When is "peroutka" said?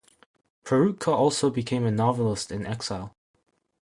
0.63-1.09